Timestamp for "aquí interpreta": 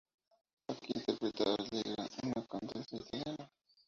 0.69-1.43